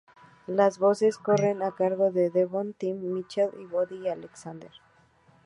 [0.47, 4.71] Las voces corren a cargo de Devon, Tim Mitchell y Bobby Alexander.